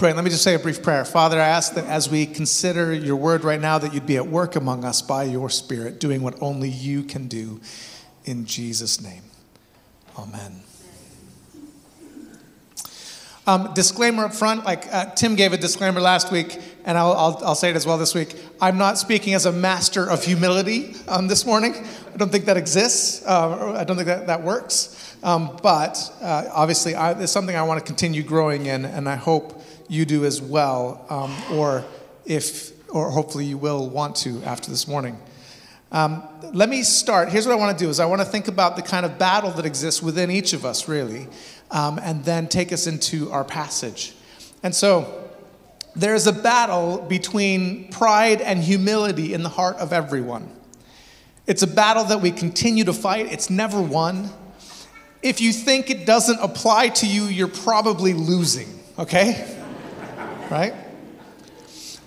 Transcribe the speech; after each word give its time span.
pray. 0.00 0.14
Let 0.14 0.24
me 0.24 0.30
just 0.30 0.42
say 0.42 0.54
a 0.54 0.58
brief 0.58 0.82
prayer. 0.82 1.04
Father, 1.04 1.38
I 1.38 1.46
ask 1.46 1.74
that 1.74 1.84
as 1.84 2.08
we 2.08 2.24
consider 2.24 2.90
your 2.94 3.16
word 3.16 3.44
right 3.44 3.60
now, 3.60 3.76
that 3.76 3.92
you'd 3.92 4.06
be 4.06 4.16
at 4.16 4.26
work 4.26 4.56
among 4.56 4.82
us 4.82 5.02
by 5.02 5.24
your 5.24 5.50
Spirit, 5.50 6.00
doing 6.00 6.22
what 6.22 6.40
only 6.40 6.70
you 6.70 7.02
can 7.02 7.28
do. 7.28 7.60
In 8.24 8.46
Jesus' 8.46 9.02
name. 9.02 9.24
Amen. 10.18 10.62
Um, 13.46 13.74
disclaimer 13.74 14.24
up 14.24 14.32
front, 14.32 14.64
like 14.64 14.86
uh, 14.90 15.14
Tim 15.14 15.34
gave 15.34 15.52
a 15.52 15.58
disclaimer 15.58 16.00
last 16.00 16.32
week, 16.32 16.58
and 16.86 16.96
I'll, 16.96 17.12
I'll, 17.12 17.40
I'll, 17.44 17.54
say 17.54 17.68
it 17.68 17.76
as 17.76 17.84
well 17.84 17.98
this 17.98 18.14
week. 18.14 18.34
I'm 18.58 18.78
not 18.78 18.96
speaking 18.96 19.34
as 19.34 19.44
a 19.44 19.52
master 19.52 20.08
of 20.08 20.24
humility 20.24 20.94
um, 21.08 21.28
this 21.28 21.44
morning. 21.44 21.74
I 21.74 22.16
don't 22.16 22.32
think 22.32 22.46
that 22.46 22.56
exists. 22.56 23.22
Uh, 23.26 23.74
I 23.76 23.84
don't 23.84 23.96
think 23.96 24.06
that, 24.06 24.28
that 24.28 24.42
works. 24.42 25.14
Um, 25.22 25.58
but 25.62 26.10
uh, 26.22 26.46
obviously, 26.54 26.94
I, 26.94 27.20
it's 27.20 27.32
something 27.32 27.54
I 27.54 27.64
want 27.64 27.80
to 27.80 27.84
continue 27.84 28.22
growing 28.22 28.64
in, 28.64 28.86
and 28.86 29.06
I 29.06 29.16
hope 29.16 29.59
you 29.90 30.04
do 30.04 30.24
as 30.24 30.40
well, 30.40 31.04
um, 31.10 31.36
or 31.58 31.84
if, 32.24 32.70
or 32.88 33.10
hopefully 33.10 33.44
you 33.44 33.58
will 33.58 33.88
want 33.88 34.14
to 34.16 34.40
after 34.44 34.70
this 34.70 34.86
morning. 34.86 35.18
Um, 35.90 36.22
let 36.52 36.68
me 36.68 36.84
start. 36.84 37.30
Here's 37.30 37.44
what 37.44 37.52
I 37.52 37.56
want 37.56 37.76
to 37.76 37.84
do: 37.84 37.90
is 37.90 37.98
I 37.98 38.06
want 38.06 38.20
to 38.20 38.24
think 38.24 38.46
about 38.46 38.76
the 38.76 38.82
kind 38.82 39.04
of 39.04 39.18
battle 39.18 39.50
that 39.50 39.66
exists 39.66 40.00
within 40.00 40.30
each 40.30 40.52
of 40.52 40.64
us, 40.64 40.86
really, 40.86 41.26
um, 41.72 41.98
and 42.00 42.24
then 42.24 42.46
take 42.46 42.72
us 42.72 42.86
into 42.86 43.32
our 43.32 43.42
passage. 43.42 44.14
And 44.62 44.72
so, 44.72 45.28
there 45.96 46.14
is 46.14 46.28
a 46.28 46.32
battle 46.32 47.04
between 47.08 47.90
pride 47.90 48.40
and 48.40 48.62
humility 48.62 49.34
in 49.34 49.42
the 49.42 49.48
heart 49.48 49.76
of 49.78 49.92
everyone. 49.92 50.48
It's 51.48 51.62
a 51.62 51.66
battle 51.66 52.04
that 52.04 52.20
we 52.20 52.30
continue 52.30 52.84
to 52.84 52.92
fight. 52.92 53.32
It's 53.32 53.50
never 53.50 53.82
won. 53.82 54.30
If 55.20 55.40
you 55.40 55.52
think 55.52 55.90
it 55.90 56.06
doesn't 56.06 56.38
apply 56.38 56.90
to 56.90 57.08
you, 57.08 57.24
you're 57.24 57.48
probably 57.48 58.14
losing. 58.14 58.68
Okay, 58.96 59.59
right? 60.50 60.74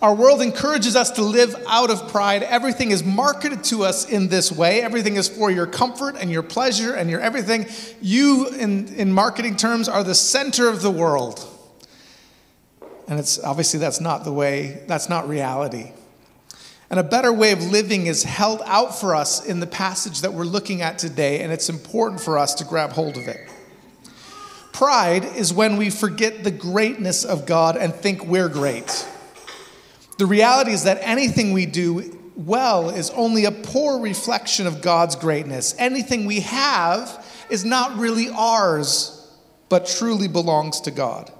Our 0.01 0.13
world 0.13 0.41
encourages 0.41 0.97
us 0.97 1.11
to 1.11 1.21
live 1.21 1.55
out 1.65 1.89
of 1.89 2.09
pride. 2.09 2.43
Everything 2.43 2.91
is 2.91 3.05
marketed 3.05 3.63
to 3.65 3.85
us 3.85 4.09
in 4.09 4.27
this 4.27 4.51
way. 4.51 4.81
Everything 4.81 5.15
is 5.15 5.29
for 5.29 5.49
your 5.49 5.65
comfort 5.65 6.17
and 6.19 6.29
your 6.29 6.43
pleasure 6.43 6.93
and 6.93 7.09
your 7.09 7.21
everything. 7.21 7.67
You, 8.01 8.49
in, 8.49 8.93
in 8.95 9.13
marketing 9.13 9.55
terms, 9.55 9.87
are 9.87 10.03
the 10.03 10.13
center 10.13 10.67
of 10.67 10.81
the 10.81 10.91
world. 10.91 11.49
And 13.07 13.17
it's 13.17 13.41
obviously 13.41 13.79
that's 13.79 14.01
not 14.01 14.25
the 14.25 14.33
way, 14.33 14.83
that's 14.87 15.07
not 15.07 15.29
reality. 15.29 15.91
And 16.89 16.99
a 16.99 17.03
better 17.03 17.31
way 17.31 17.53
of 17.53 17.63
living 17.71 18.07
is 18.07 18.23
held 18.23 18.61
out 18.65 18.99
for 18.99 19.15
us 19.15 19.45
in 19.45 19.61
the 19.61 19.67
passage 19.67 20.21
that 20.21 20.33
we're 20.33 20.43
looking 20.43 20.81
at 20.81 20.99
today, 20.99 21.41
and 21.41 21.51
it's 21.51 21.69
important 21.69 22.21
for 22.21 22.37
us 22.37 22.53
to 22.55 22.65
grab 22.65 22.91
hold 22.91 23.15
of 23.15 23.27
it. 23.27 23.49
Pride 24.73 25.23
is 25.23 25.53
when 25.53 25.77
we 25.77 25.89
forget 25.89 26.43
the 26.43 26.51
greatness 26.51 27.23
of 27.23 27.45
God 27.45 27.77
and 27.77 27.93
think 27.93 28.25
we're 28.25 28.49
great. 28.49 29.07
The 30.17 30.25
reality 30.25 30.71
is 30.71 30.83
that 30.83 30.97
anything 31.01 31.53
we 31.53 31.67
do 31.67 32.19
well 32.35 32.89
is 32.89 33.11
only 33.11 33.45
a 33.45 33.51
poor 33.51 33.99
reflection 33.99 34.65
of 34.65 34.81
God's 34.81 35.15
greatness. 35.15 35.75
Anything 35.77 36.25
we 36.25 36.41
have 36.41 37.23
is 37.49 37.63
not 37.63 37.97
really 37.97 38.29
ours, 38.29 39.31
but 39.69 39.85
truly 39.85 40.27
belongs 40.27 40.81
to 40.81 40.91
God. 40.91 41.31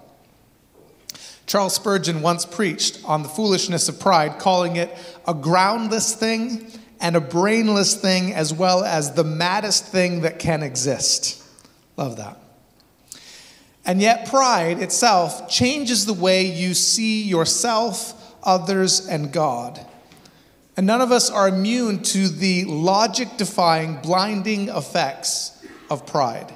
Charles 1.48 1.74
Spurgeon 1.76 2.22
once 2.22 2.46
preached 2.46 3.02
on 3.04 3.24
the 3.24 3.30
foolishness 3.30 3.90
of 3.90 4.00
pride, 4.00 4.38
calling 4.40 4.76
it 4.76 4.96
a 5.28 5.34
groundless 5.34 6.16
thing 6.16 6.68
and 7.02 7.16
a 7.16 7.22
brainless 7.22 7.96
thing, 7.96 8.32
as 8.34 8.54
well 8.54 8.84
as 8.84 9.14
the 9.14 9.24
maddest 9.24 9.88
thing 9.88 10.22
that 10.22 10.40
can 10.40 10.62
exist. 10.62 11.44
Love 11.98 12.18
that. 12.18 12.43
And 13.86 14.02
yet, 14.02 14.28
pride 14.28 14.80
itself 14.82 15.50
changes 15.50 16.06
the 16.06 16.14
way 16.14 16.46
you 16.46 16.74
see 16.74 17.24
yourself 17.24 18.20
others, 18.44 19.08
and 19.08 19.32
God. 19.32 19.80
And 20.76 20.88
none 20.88 21.02
of 21.02 21.12
us 21.12 21.30
are 21.30 21.48
immune 21.48 22.02
to 22.04 22.28
the 22.28 22.66
logic 22.66 23.38
defying, 23.38 23.98
blinding 23.98 24.70
effects 24.70 25.64
of 25.90 26.06
pride. 26.06 26.54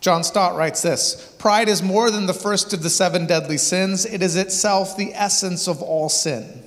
John 0.00 0.24
Stott 0.24 0.56
writes 0.56 0.82
this 0.82 1.34
Pride 1.38 1.68
is 1.68 1.82
more 1.82 2.10
than 2.10 2.26
the 2.26 2.34
first 2.34 2.72
of 2.72 2.82
the 2.82 2.90
seven 2.90 3.26
deadly 3.26 3.58
sins, 3.58 4.04
it 4.04 4.22
is 4.22 4.36
itself 4.36 4.96
the 4.96 5.12
essence 5.14 5.68
of 5.68 5.82
all 5.82 6.08
sin. 6.08 6.57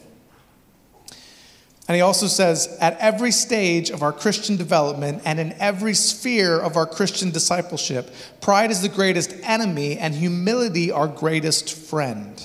And 1.92 1.98
he 1.98 2.02
also 2.02 2.28
says, 2.28 2.78
at 2.80 2.98
every 3.00 3.32
stage 3.32 3.90
of 3.90 4.02
our 4.02 4.14
Christian 4.14 4.56
development 4.56 5.24
and 5.26 5.42
in 5.42 5.52
every 5.60 5.94
sphere 5.94 6.58
of 6.58 6.78
our 6.78 6.86
Christian 6.86 7.32
discipleship, 7.32 8.14
pride 8.40 8.72
is 8.72 8.82
the 8.82 8.88
greatest 8.88 9.36
enemy 9.44 9.98
and 9.98 10.16
humility 10.16 10.90
our 10.90 11.10
greatest 11.10 11.74
friend. 11.74 12.42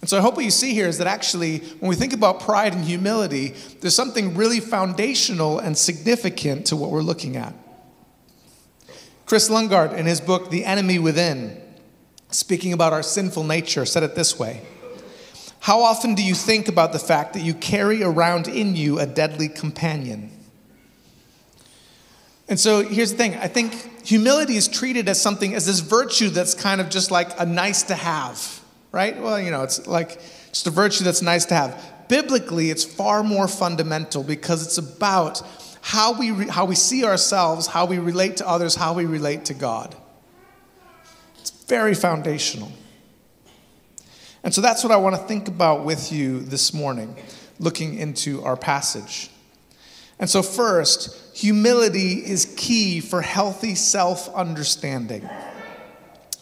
And 0.00 0.08
so 0.08 0.16
I 0.16 0.20
hope 0.20 0.36
what 0.36 0.44
you 0.44 0.52
see 0.52 0.72
here 0.72 0.86
is 0.86 0.98
that 0.98 1.08
actually, 1.08 1.58
when 1.80 1.88
we 1.88 1.96
think 1.96 2.12
about 2.12 2.38
pride 2.38 2.74
and 2.74 2.84
humility, 2.84 3.54
there's 3.80 3.96
something 3.96 4.36
really 4.36 4.60
foundational 4.60 5.58
and 5.58 5.76
significant 5.76 6.66
to 6.66 6.76
what 6.76 6.92
we're 6.92 7.02
looking 7.02 7.36
at. 7.36 7.54
Kris 9.26 9.48
Lundgaard, 9.48 9.96
in 9.96 10.06
his 10.06 10.20
book, 10.20 10.48
The 10.50 10.64
Enemy 10.64 11.00
Within, 11.00 11.60
speaking 12.30 12.72
about 12.72 12.92
our 12.92 13.02
sinful 13.02 13.42
nature, 13.42 13.84
said 13.84 14.04
it 14.04 14.14
this 14.14 14.38
way 14.38 14.60
How 15.62 15.82
often 15.82 16.14
do 16.14 16.22
you 16.22 16.34
think 16.34 16.68
about 16.68 16.92
the 16.92 16.98
fact 16.98 17.32
that 17.32 17.40
you 17.40 17.54
carry 17.54 18.02
around 18.02 18.46
in 18.46 18.76
you 18.76 18.98
a 18.98 19.06
deadly 19.06 19.48
companion? 19.48 20.30
And 22.48 22.60
so 22.60 22.82
here's 22.82 23.12
the 23.12 23.16
thing 23.16 23.34
I 23.36 23.48
think 23.48 24.06
humility 24.06 24.56
is 24.56 24.68
treated 24.68 25.08
as 25.08 25.20
something, 25.20 25.54
as 25.54 25.66
this 25.66 25.80
virtue 25.80 26.28
that's 26.28 26.54
kind 26.54 26.80
of 26.80 26.90
just 26.90 27.10
like 27.10 27.30
a 27.40 27.46
nice 27.46 27.84
to 27.84 27.94
have 27.94 28.62
right? 28.92 29.20
Well, 29.20 29.40
you 29.40 29.50
know, 29.50 29.62
it's 29.62 29.86
like 29.86 30.20
just 30.50 30.66
a 30.66 30.70
virtue 30.70 31.02
that's 31.02 31.22
nice 31.22 31.46
to 31.46 31.54
have. 31.54 31.82
Biblically, 32.08 32.70
it's 32.70 32.84
far 32.84 33.22
more 33.22 33.48
fundamental 33.48 34.22
because 34.22 34.64
it's 34.64 34.78
about 34.78 35.42
how 35.80 36.16
we, 36.16 36.30
re- 36.30 36.48
how 36.48 36.66
we 36.66 36.74
see 36.74 37.04
ourselves, 37.04 37.66
how 37.66 37.86
we 37.86 37.98
relate 37.98 38.36
to 38.36 38.48
others, 38.48 38.76
how 38.76 38.92
we 38.92 39.06
relate 39.06 39.46
to 39.46 39.54
God. 39.54 39.96
It's 41.40 41.50
very 41.50 41.94
foundational. 41.94 42.70
And 44.44 44.52
so 44.52 44.60
that's 44.60 44.82
what 44.82 44.92
I 44.92 44.96
want 44.96 45.16
to 45.16 45.22
think 45.22 45.48
about 45.48 45.84
with 45.84 46.12
you 46.12 46.40
this 46.40 46.74
morning, 46.74 47.16
looking 47.58 47.96
into 47.96 48.42
our 48.42 48.56
passage. 48.56 49.30
And 50.18 50.28
so, 50.28 50.42
first, 50.42 51.36
humility 51.36 52.14
is 52.14 52.52
key 52.56 53.00
for 53.00 53.22
healthy 53.22 53.74
self 53.74 54.32
understanding. 54.34 55.28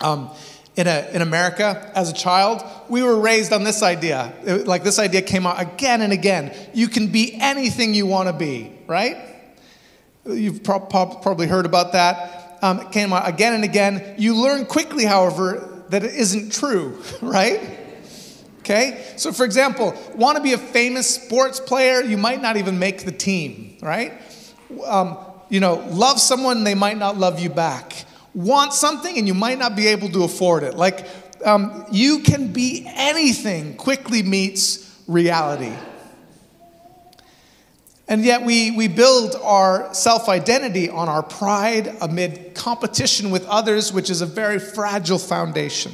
Um, 0.00 0.31
in, 0.77 0.87
a, 0.87 1.11
in 1.12 1.21
America 1.21 1.91
as 1.94 2.11
a 2.11 2.15
child, 2.15 2.62
we 2.88 3.03
were 3.03 3.19
raised 3.19 3.53
on 3.53 3.65
this 3.65 3.83
idea. 3.83 4.32
It, 4.44 4.67
like 4.67 4.82
this 4.82 4.99
idea 4.99 5.21
came 5.22 5.47
out 5.47 5.61
again 5.61 6.00
and 6.00 6.12
again. 6.12 6.55
You 6.72 6.88
can 6.88 7.09
be 7.09 7.34
anything 7.41 7.93
you 7.93 8.06
want 8.06 8.28
to 8.28 8.32
be, 8.32 8.72
right? 8.87 9.17
You've 10.25 10.62
pro- 10.62 10.81
probably 10.81 11.47
heard 11.47 11.67
about 11.67 11.93
that. 11.93 12.59
Um, 12.62 12.81
it 12.81 12.93
came 12.93 13.12
out 13.12 13.28
again 13.28 13.55
and 13.55 13.65
again. 13.65 14.15
You 14.19 14.37
learn 14.37 14.65
quickly, 14.65 15.05
however, 15.05 15.84
that 15.88 16.05
it 16.05 16.15
isn't 16.15 16.53
true, 16.53 17.03
right? 17.22 17.79
Okay? 18.60 19.04
So, 19.16 19.32
for 19.32 19.44
example, 19.44 19.94
want 20.15 20.37
to 20.37 20.43
be 20.43 20.53
a 20.53 20.59
famous 20.59 21.09
sports 21.09 21.60
player, 21.60 22.03
you 22.03 22.16
might 22.16 22.41
not 22.41 22.56
even 22.56 22.78
make 22.78 23.04
the 23.04 23.12
team, 23.12 23.76
right? 23.82 24.12
Um, 24.87 25.19
you 25.48 25.60
know, 25.60 25.84
love 25.91 26.21
someone, 26.21 26.65
they 26.65 26.75
might 26.75 26.99
not 26.99 27.16
love 27.19 27.41
you 27.41 27.50
back 27.50 28.04
want 28.34 28.72
something 28.72 29.19
and 29.19 29.26
you 29.26 29.34
might 29.34 29.59
not 29.59 29.76
be 29.76 29.88
able 29.88 30.09
to 30.10 30.25
afford 30.25 30.62
it. 30.62 30.75
Like, 30.75 31.06
um, 31.44 31.87
you 31.91 32.20
can 32.20 32.53
be 32.53 32.84
anything 32.87 33.76
quickly 33.76 34.22
meets 34.22 35.03
reality. 35.06 35.72
And 38.09 38.25
yet, 38.25 38.43
we, 38.43 38.72
we 38.72 38.88
build 38.88 39.37
our 39.41 39.94
self 39.94 40.28
identity 40.28 40.91
on 40.91 41.09
our 41.09 41.22
pride 41.22 41.97
amid 42.00 42.54
competition 42.54 43.31
with 43.31 43.47
others, 43.47 43.93
which 43.93 44.10
is 44.10 44.20
a 44.20 44.26
very 44.26 44.59
fragile 44.59 45.19
foundation. 45.19 45.93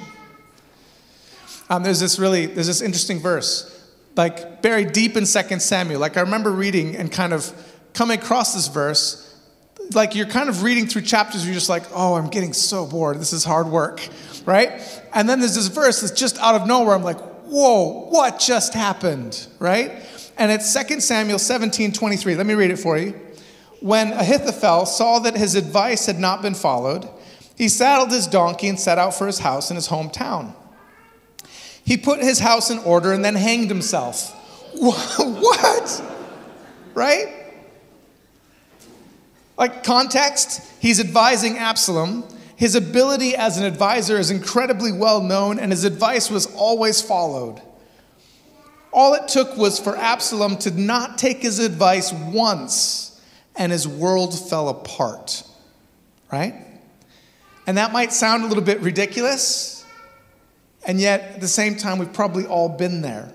Um, 1.69 1.83
there's 1.83 2.01
this 2.01 2.19
really, 2.19 2.47
there's 2.47 2.67
this 2.67 2.81
interesting 2.81 3.19
verse, 3.19 3.91
like 4.17 4.63
buried 4.63 4.93
deep 4.93 5.17
in 5.17 5.25
2 5.25 5.59
Samuel. 5.59 6.01
Like, 6.01 6.17
I 6.17 6.21
remember 6.21 6.51
reading 6.51 6.97
and 6.97 7.11
kind 7.11 7.33
of 7.33 7.53
coming 7.93 8.19
across 8.19 8.55
this 8.55 8.69
verse 8.69 9.27
like 9.95 10.15
you're 10.15 10.27
kind 10.27 10.49
of 10.49 10.63
reading 10.63 10.87
through 10.87 11.03
chapters 11.03 11.45
you're 11.45 11.55
just 11.55 11.69
like, 11.69 11.85
oh, 11.95 12.15
I'm 12.15 12.29
getting 12.29 12.53
so 12.53 12.87
bored. 12.87 13.19
This 13.19 13.33
is 13.33 13.45
hard 13.45 13.69
work, 13.69 14.07
right? 14.45 14.81
And 15.15 15.29
then 15.29 15.41
there's 15.41 15.55
this 15.55 15.69
verse 15.69 16.01
that's 16.01 16.19
just 16.19 16.39
out 16.39 16.55
of 16.55 16.67
nowhere. 16.67 16.95
I'm 16.95 17.03
like, 17.03 17.21
whoa, 17.45 18.09
what 18.11 18.41
just 18.41 18.75
happened, 18.75 19.47
right? 19.59 19.93
And 20.39 20.51
it's 20.51 20.73
2 20.75 21.01
Samuel 21.01 21.39
17 21.39 21.93
23. 21.93 22.35
Let 22.35 22.47
me 22.47 22.55
read 22.55 22.71
it 22.71 22.79
for 22.79 22.99
you. 22.99 23.19
When 23.81 24.13
Ahithophel 24.13 24.87
saw 24.87 25.19
that 25.21 25.37
his 25.37 25.55
advice 25.55 26.07
had 26.07 26.19
not 26.19 26.43
been 26.43 26.55
followed, 26.55 27.09
he 27.57 27.69
saddled 27.69 28.11
his 28.11 28.27
donkey 28.27 28.69
and 28.69 28.81
set 28.81 28.99
out 28.99 29.15
for 29.15 29.27
his 29.27 29.39
house 29.39 29.71
in 29.71 29.77
his 29.77 29.89
hometown. 29.89 30.55
He 31.87 31.97
put 31.97 32.21
his 32.21 32.41
house 32.41 32.69
in 32.71 32.79
order 32.79 33.13
and 33.13 33.25
then 33.25 33.37
hanged 33.37 33.69
himself. 33.71 34.33
what? 34.75 36.03
Right? 36.95 37.55
Like 39.57 39.85
context, 39.85 40.63
he's 40.81 40.99
advising 40.99 41.57
Absalom, 41.59 42.25
His 42.57 42.75
ability 42.75 43.37
as 43.37 43.57
an 43.57 43.65
advisor 43.65 44.19
is 44.19 44.31
incredibly 44.31 44.91
well 44.91 45.23
known, 45.23 45.61
and 45.61 45.71
his 45.71 45.85
advice 45.85 46.29
was 46.29 46.47
always 46.55 47.01
followed. 47.01 47.63
All 48.93 49.15
it 49.15 49.29
took 49.29 49.57
was 49.57 49.79
for 49.79 49.97
Absalom 49.97 50.57
to 50.59 50.71
not 50.73 51.19
take 51.19 51.43
his 51.43 51.61
advice 51.61 52.13
once, 52.13 53.21
and 53.55 53.71
his 53.71 53.87
world 53.87 54.37
fell 54.49 54.69
apart. 54.69 55.45
Right? 56.33 56.55
And 57.67 57.79
that 57.79 57.93
might 57.93 58.13
sound 58.13 58.43
a 58.43 58.47
little 58.49 58.65
bit 58.65 58.81
ridiculous, 58.81 59.76
and 60.87 61.01
yet 61.01 61.21
at 61.35 61.41
the 61.41 61.49
same 61.49 61.77
time, 61.77 61.99
we've 61.99 62.13
probably 62.13 62.47
all 62.47 62.69
been 62.69 63.03
there. 63.03 63.33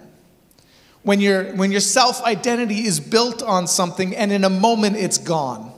When, 1.04 1.20
your 1.20 1.56
when 1.56 1.72
your 1.72 1.82
self 1.82 2.24
identity 2.24 2.86
is 2.86 3.00
built 3.00 3.44
on 3.44 3.68
something, 3.68 4.16
and 4.16 4.32
in 4.32 4.44
a 4.44 4.50
moment 4.50 4.96
it's 4.96 5.18
gone. 5.18 5.72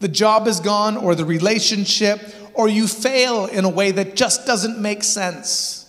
The 0.00 0.08
job 0.08 0.46
is 0.46 0.60
gone, 0.60 0.96
or 0.96 1.14
the 1.14 1.24
relationship, 1.24 2.20
or 2.54 2.68
you 2.68 2.86
fail 2.86 3.46
in 3.46 3.64
a 3.64 3.68
way 3.68 3.90
that 3.90 4.14
just 4.14 4.46
doesn't 4.46 4.80
make 4.80 5.02
sense. 5.02 5.84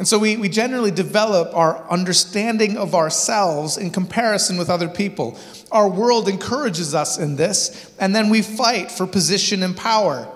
And 0.00 0.08
so 0.08 0.18
we, 0.18 0.38
we 0.38 0.48
generally 0.48 0.90
develop 0.90 1.54
our 1.54 1.86
understanding 1.90 2.78
of 2.78 2.94
ourselves 2.94 3.76
in 3.76 3.90
comparison 3.90 4.56
with 4.56 4.70
other 4.70 4.88
people. 4.88 5.38
Our 5.70 5.90
world 5.90 6.26
encourages 6.26 6.94
us 6.94 7.18
in 7.18 7.36
this, 7.36 7.94
and 8.00 8.16
then 8.16 8.30
we 8.30 8.40
fight 8.40 8.90
for 8.90 9.06
position 9.06 9.62
and 9.62 9.76
power, 9.76 10.26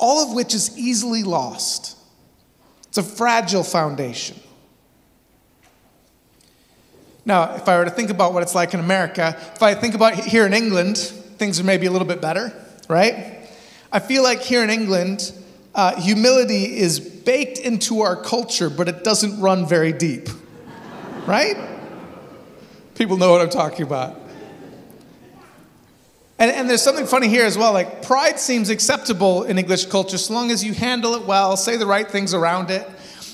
all 0.00 0.26
of 0.26 0.34
which 0.34 0.54
is 0.54 0.76
easily 0.76 1.22
lost. 1.22 1.96
It's 2.88 2.98
a 2.98 3.02
fragile 3.02 3.62
foundation. 3.62 4.36
Now, 7.24 7.54
if 7.54 7.68
I 7.68 7.78
were 7.78 7.84
to 7.84 7.90
think 7.90 8.10
about 8.10 8.32
what 8.32 8.42
it's 8.42 8.54
like 8.54 8.74
in 8.74 8.80
America, 8.80 9.36
if 9.54 9.62
I 9.62 9.74
think 9.74 9.94
about 9.94 10.14
here 10.14 10.46
in 10.46 10.54
England, 10.54 10.96
things 10.96 11.60
are 11.60 11.64
maybe 11.64 11.86
a 11.86 11.90
little 11.90 12.08
bit 12.08 12.20
better, 12.20 12.52
right? 12.88 13.46
I 13.92 13.98
feel 14.00 14.22
like 14.22 14.40
here 14.40 14.64
in 14.64 14.70
England, 14.70 15.32
uh, 15.74 16.00
humility 16.00 16.78
is 16.78 16.98
baked 16.98 17.58
into 17.58 18.00
our 18.00 18.16
culture, 18.16 18.70
but 18.70 18.88
it 18.88 19.04
doesn't 19.04 19.38
run 19.40 19.66
very 19.66 19.92
deep, 19.92 20.28
right? 21.26 21.56
People 22.94 23.16
know 23.18 23.30
what 23.30 23.42
I'm 23.42 23.50
talking 23.50 23.86
about. 23.86 24.19
And, 26.40 26.50
and, 26.52 26.70
there's 26.70 26.80
something 26.80 27.06
funny 27.06 27.28
here 27.28 27.44
as 27.44 27.58
well. 27.58 27.74
Like, 27.74 28.00
pride 28.00 28.40
seems 28.40 28.70
acceptable 28.70 29.42
in 29.42 29.58
English 29.58 29.84
culture 29.86 30.16
so 30.16 30.32
long 30.32 30.50
as 30.50 30.64
you 30.64 30.72
handle 30.72 31.14
it 31.14 31.26
well, 31.26 31.54
say 31.54 31.76
the 31.76 31.84
right 31.84 32.10
things 32.10 32.32
around 32.32 32.70
it, 32.70 32.88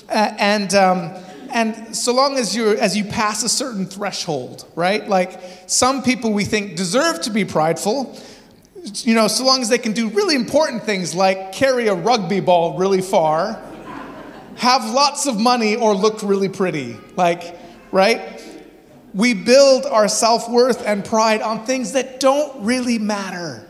uh, 0.09 0.33
and, 0.37 0.73
um, 0.75 1.13
and 1.53 1.95
so 1.95 2.13
long 2.13 2.35
as, 2.37 2.53
you 2.53 2.71
as 2.71 2.97
you 2.97 3.05
pass 3.05 3.43
a 3.43 3.49
certain 3.49 3.85
threshold, 3.85 4.69
right? 4.75 5.07
Like, 5.07 5.39
some 5.67 6.03
people 6.03 6.33
we 6.33 6.43
think 6.43 6.75
deserve 6.75 7.21
to 7.21 7.29
be 7.29 7.45
prideful, 7.45 8.19
you 8.95 9.15
know, 9.15 9.29
so 9.29 9.45
long 9.45 9.61
as 9.61 9.69
they 9.69 9.77
can 9.77 9.93
do 9.93 10.09
really 10.09 10.35
important 10.35 10.83
things 10.83 11.15
like 11.15 11.53
carry 11.53 11.87
a 11.87 11.95
rugby 11.95 12.41
ball 12.41 12.77
really 12.77 13.01
far, 13.01 13.53
have 14.57 14.83
lots 14.83 15.27
of 15.27 15.39
money, 15.39 15.77
or 15.77 15.95
look 15.95 16.21
really 16.23 16.49
pretty. 16.49 16.97
Like, 17.15 17.57
right? 17.93 18.36
We 19.13 19.33
build 19.33 19.85
our 19.85 20.07
self 20.07 20.49
worth 20.49 20.85
and 20.85 21.03
pride 21.03 21.41
on 21.41 21.65
things 21.65 21.93
that 21.93 22.19
don't 22.19 22.63
really 22.63 22.99
matter. 22.99 23.67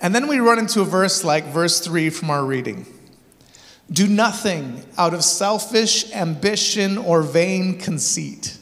And 0.00 0.14
then 0.14 0.28
we 0.28 0.38
run 0.38 0.58
into 0.58 0.80
a 0.80 0.84
verse 0.84 1.24
like 1.24 1.46
verse 1.46 1.80
3 1.80 2.10
from 2.10 2.30
our 2.30 2.44
reading. 2.44 2.86
Do 3.90 4.06
nothing 4.06 4.84
out 4.96 5.14
of 5.14 5.24
selfish 5.24 6.12
ambition 6.12 6.98
or 6.98 7.22
vain 7.22 7.78
conceit 7.78 8.58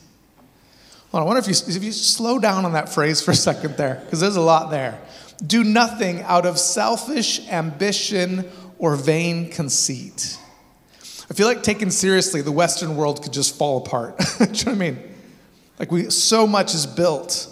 Well, 1.11 1.23
I 1.23 1.27
wonder 1.27 1.41
if 1.41 1.49
you, 1.49 1.75
if 1.75 1.83
you 1.83 1.93
slow 1.93 2.39
down 2.39 2.65
on 2.65 2.73
that 2.75 2.89
phrase 2.89 3.23
for 3.23 3.33
a 3.33 3.35
second 3.35 3.77
there, 3.77 4.01
because 4.05 4.21
there's 4.21 4.37
a 4.37 4.41
lot 4.41 4.71
there. 4.71 5.01
Do 5.45 5.65
nothing 5.65 6.23
out 6.23 6.47
of 6.47 6.59
selfish 6.59 7.47
ambition 7.49 8.49
or 8.79 8.97
vain 8.97 9.51
conceit. 9.51 10.39
I 11.31 11.35
feel 11.35 11.47
like 11.47 11.63
taken 11.63 11.91
seriously, 11.91 12.41
the 12.41 12.53
Western 12.53 12.97
world 12.97 13.23
could 13.23 13.33
just 13.33 13.57
fall 13.57 13.79
apart. 13.79 14.19
Do 14.39 14.45
you 14.45 14.47
know 14.47 14.53
what 14.53 14.69
I 14.69 14.75
mean? 14.75 14.99
Like 15.79 15.91
we 15.91 16.11
so 16.11 16.47
much 16.47 16.75
is 16.75 16.87
built 16.87 17.49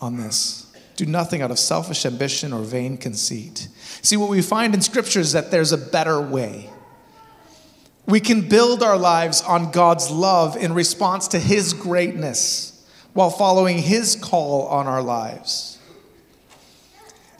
on 0.00 0.16
this. 0.16 0.72
Do 0.96 1.06
nothing 1.06 1.42
out 1.42 1.50
of 1.50 1.58
selfish 1.58 2.04
ambition 2.04 2.52
or 2.52 2.60
vain 2.60 2.96
conceit. 2.96 3.68
See, 4.02 4.16
what 4.16 4.28
we 4.28 4.42
find 4.42 4.74
in 4.74 4.80
Scripture 4.80 5.20
is 5.20 5.32
that 5.32 5.50
there's 5.50 5.72
a 5.72 5.78
better 5.78 6.20
way. 6.20 6.70
We 8.06 8.20
can 8.20 8.48
build 8.48 8.82
our 8.82 8.98
lives 8.98 9.40
on 9.42 9.70
God's 9.70 10.10
love 10.10 10.56
in 10.56 10.74
response 10.74 11.28
to 11.28 11.38
His 11.38 11.72
greatness 11.72 12.86
while 13.12 13.30
following 13.30 13.78
His 13.78 14.14
call 14.14 14.66
on 14.66 14.86
our 14.86 15.02
lives. 15.02 15.78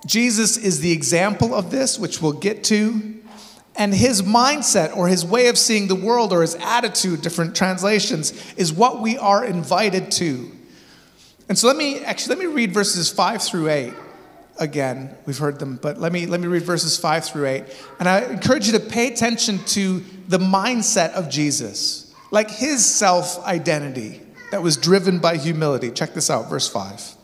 Jesus 0.06 0.56
is 0.56 0.80
the 0.80 0.92
example 0.92 1.54
of 1.54 1.70
this, 1.70 1.98
which 1.98 2.20
we'll 2.20 2.32
get 2.32 2.64
to. 2.64 3.20
And 3.76 3.92
his 3.92 4.22
mindset 4.22 4.96
or 4.96 5.08
his 5.08 5.24
way 5.24 5.48
of 5.48 5.58
seeing 5.58 5.88
the 5.88 5.96
world 5.96 6.32
or 6.32 6.42
his 6.42 6.54
attitude, 6.56 7.22
different 7.22 7.56
translations, 7.56 8.32
is 8.56 8.72
what 8.72 9.00
we 9.00 9.18
are 9.18 9.44
invited 9.44 10.12
to. 10.12 10.50
And 11.48 11.58
so 11.58 11.66
let 11.66 11.76
me 11.76 11.98
actually 12.00 12.36
let 12.36 12.46
me 12.46 12.52
read 12.52 12.72
verses 12.72 13.10
5 13.10 13.42
through 13.42 13.68
8 13.68 13.92
again. 14.58 15.14
We've 15.26 15.38
heard 15.38 15.58
them, 15.58 15.78
but 15.82 15.98
let 15.98 16.12
me 16.12 16.26
let 16.26 16.40
me 16.40 16.46
read 16.46 16.62
verses 16.62 16.96
5 16.96 17.24
through 17.24 17.46
8. 17.46 17.64
And 17.98 18.08
I 18.08 18.20
encourage 18.20 18.66
you 18.66 18.72
to 18.78 18.80
pay 18.80 19.12
attention 19.12 19.58
to 19.66 20.02
the 20.28 20.38
mindset 20.38 21.12
of 21.12 21.28
Jesus, 21.28 22.14
like 22.30 22.50
his 22.50 22.84
self 22.84 23.44
identity 23.44 24.20
that 24.50 24.62
was 24.62 24.76
driven 24.76 25.18
by 25.18 25.36
humility. 25.36 25.90
Check 25.90 26.14
this 26.14 26.30
out, 26.30 26.48
verse 26.48 26.68
5. 26.68 27.16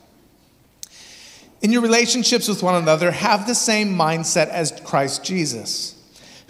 In 1.61 1.71
your 1.71 1.81
relationships 1.81 2.47
with 2.47 2.63
one 2.63 2.75
another, 2.75 3.11
have 3.11 3.47
the 3.47 3.55
same 3.55 3.95
mindset 3.95 4.47
as 4.49 4.71
Christ 4.83 5.23
Jesus, 5.23 5.95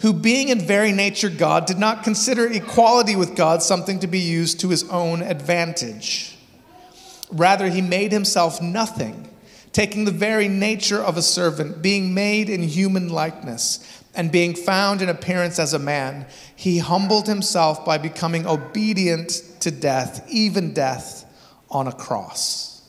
who, 0.02 0.12
being 0.12 0.48
in 0.48 0.60
very 0.60 0.92
nature 0.92 1.30
God, 1.30 1.64
did 1.64 1.78
not 1.78 2.04
consider 2.04 2.50
equality 2.50 3.16
with 3.16 3.34
God 3.34 3.62
something 3.62 4.00
to 4.00 4.06
be 4.06 4.18
used 4.18 4.60
to 4.60 4.68
his 4.68 4.88
own 4.90 5.22
advantage. 5.22 6.36
Rather, 7.30 7.68
he 7.68 7.80
made 7.80 8.12
himself 8.12 8.60
nothing, 8.60 9.28
taking 9.72 10.04
the 10.04 10.10
very 10.10 10.48
nature 10.48 11.00
of 11.00 11.16
a 11.16 11.22
servant, 11.22 11.80
being 11.80 12.12
made 12.12 12.50
in 12.50 12.62
human 12.62 13.08
likeness 13.08 14.02
and 14.14 14.30
being 14.30 14.54
found 14.54 15.02
in 15.02 15.08
appearance 15.08 15.58
as 15.58 15.72
a 15.72 15.78
man, 15.78 16.26
he 16.54 16.78
humbled 16.78 17.26
himself 17.26 17.84
by 17.84 17.96
becoming 17.96 18.46
obedient 18.46 19.30
to 19.60 19.70
death, 19.70 20.26
even 20.28 20.74
death 20.74 21.24
on 21.70 21.86
a 21.86 21.92
cross. 21.92 22.82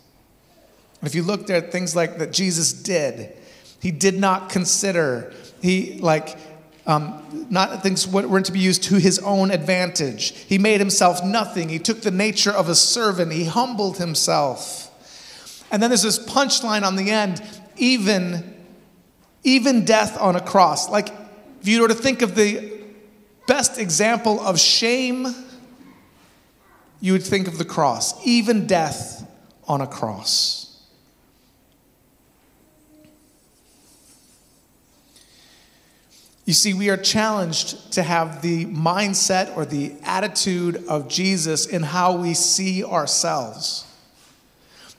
If 1.02 1.16
you 1.16 1.24
looked 1.24 1.50
at 1.50 1.72
things 1.72 1.96
like 1.96 2.18
that 2.18 2.34
Jesus 2.34 2.74
did, 2.74 3.38
he 3.80 3.92
did 3.92 4.20
not 4.20 4.50
consider, 4.50 5.34
he 5.62 6.00
like, 6.00 6.38
um, 6.86 7.48
not 7.50 7.82
things 7.82 8.08
weren't 8.08 8.46
to 8.48 8.52
be 8.52 8.60
used 8.60 8.84
to 8.84 8.96
his 8.96 9.20
own 9.20 9.52
advantage. 9.52 10.32
He 10.32 10.58
made 10.58 10.80
himself 10.80 11.24
nothing. 11.24 11.70
He 11.70 11.80
took 11.80 12.02
the 12.02 12.12
nature 12.12 12.52
of 12.52 12.68
a 12.68 12.76
servant. 12.76 13.32
He 13.32 13.46
humbled 13.46 13.98
himself. 13.98 14.92
And 15.72 15.82
then 15.82 15.90
there's 15.90 16.04
this 16.04 16.20
punchline 16.20 16.84
on 16.84 16.96
the 16.96 17.10
end, 17.10 17.42
even 17.78 18.54
even 19.44 19.86
death 19.86 20.20
on 20.20 20.36
a 20.36 20.42
cross. 20.42 20.90
Like, 20.90 21.10
if 21.62 21.68
you 21.68 21.82
were 21.82 21.90
to 21.90 21.94
think 21.94 22.22
of 22.22 22.36
the 22.36 22.82
best 23.46 23.78
example 23.78 24.40
of 24.40 24.60
shame, 24.60 25.28
you 27.02 27.12
would 27.14 27.24
think 27.24 27.48
of 27.48 27.58
the 27.58 27.66
cross, 27.66 28.26
even 28.26 28.68
death 28.68 29.28
on 29.68 29.82
a 29.82 29.88
cross. 29.88 30.63
You 36.46 36.54
see, 36.54 36.74
we 36.74 36.90
are 36.90 36.98
challenged 36.98 37.94
to 37.94 38.04
have 38.04 38.42
the 38.42 38.66
mindset 38.66 39.56
or 39.56 39.66
the 39.66 39.94
attitude 40.04 40.84
of 40.88 41.08
Jesus 41.08 41.66
in 41.66 41.84
how 41.84 42.18
we 42.18 42.34
see 42.34 42.84
ourselves 42.84 43.86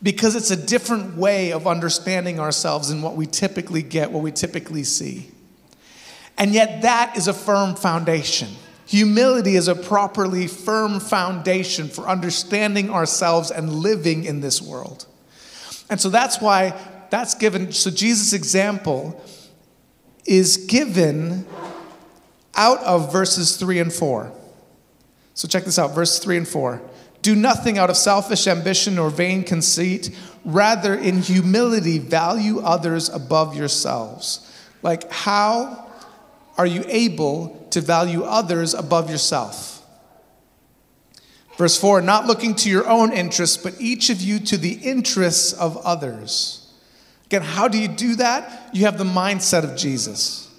because 0.02 0.36
it's 0.36 0.50
a 0.50 0.56
different 0.56 1.16
way 1.16 1.52
of 1.52 1.66
understanding 1.66 2.40
ourselves 2.40 2.88
than 2.88 3.02
what 3.02 3.16
we 3.16 3.26
typically 3.26 3.82
get, 3.82 4.10
what 4.10 4.22
we 4.22 4.32
typically 4.32 4.84
see. 4.84 5.30
And 6.36 6.52
yet, 6.52 6.82
that 6.82 7.16
is 7.16 7.28
a 7.28 7.32
firm 7.32 7.74
foundation. 7.74 8.48
Humility 8.86 9.56
is 9.56 9.68
a 9.68 9.74
properly 9.74 10.46
firm 10.46 11.00
foundation 11.00 11.88
for 11.88 12.06
understanding 12.08 12.90
ourselves 12.90 13.50
and 13.50 13.72
living 13.72 14.24
in 14.24 14.40
this 14.40 14.60
world. 14.60 15.06
And 15.88 16.00
so 16.00 16.10
that's 16.10 16.40
why 16.40 16.78
that's 17.10 17.34
given. 17.34 17.72
So, 17.72 17.90
Jesus' 17.90 18.32
example 18.32 19.22
is 20.24 20.56
given 20.56 21.46
out 22.54 22.78
of 22.80 23.12
verses 23.12 23.56
3 23.56 23.80
and 23.80 23.92
4. 23.92 24.32
So, 25.34 25.48
check 25.48 25.64
this 25.64 25.78
out 25.78 25.94
verse 25.94 26.18
3 26.18 26.38
and 26.38 26.48
4. 26.48 26.80
Do 27.22 27.34
nothing 27.34 27.78
out 27.78 27.90
of 27.90 27.96
selfish 27.96 28.46
ambition 28.46 28.98
or 28.98 29.10
vain 29.10 29.44
conceit. 29.44 30.16
Rather, 30.44 30.94
in 30.94 31.22
humility, 31.22 31.98
value 31.98 32.60
others 32.60 33.08
above 33.08 33.56
yourselves. 33.56 34.50
Like, 34.82 35.10
how 35.10 35.90
are 36.56 36.66
you 36.66 36.84
able 36.86 37.66
to 37.70 37.80
value 37.80 38.22
others 38.22 38.74
above 38.74 39.10
yourself? 39.10 39.74
Verse 41.56 41.78
4 41.78 42.02
not 42.02 42.26
looking 42.26 42.54
to 42.56 42.70
your 42.70 42.88
own 42.88 43.12
interests, 43.12 43.56
but 43.56 43.80
each 43.80 44.10
of 44.10 44.20
you 44.20 44.38
to 44.40 44.56
the 44.56 44.74
interests 44.74 45.52
of 45.52 45.76
others. 45.78 46.63
Again, 47.26 47.42
how 47.42 47.68
do 47.68 47.78
you 47.78 47.88
do 47.88 48.16
that? 48.16 48.70
You 48.72 48.84
have 48.84 48.98
the 48.98 49.04
mindset 49.04 49.64
of 49.64 49.76
Jesus. 49.76 50.50